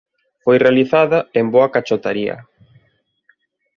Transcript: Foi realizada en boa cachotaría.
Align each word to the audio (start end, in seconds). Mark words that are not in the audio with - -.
Foi 0.43 0.57
realizada 0.65 1.19
en 1.39 1.45
boa 1.53 1.71
cachotaría. 1.75 2.35